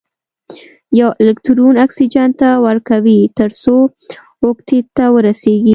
[0.99, 3.75] یو الکترون اکسیجن ته ورکوي تر څو
[4.43, 5.69] اوکتیت ته ورسیږي.